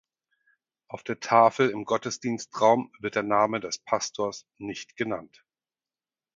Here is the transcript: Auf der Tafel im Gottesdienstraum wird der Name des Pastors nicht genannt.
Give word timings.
Auf 0.87 1.03
der 1.03 1.19
Tafel 1.19 1.69
im 1.69 1.85
Gottesdienstraum 1.85 2.91
wird 3.01 3.13
der 3.13 3.21
Name 3.21 3.59
des 3.59 3.77
Pastors 3.77 4.47
nicht 4.57 4.95
genannt. 4.97 5.45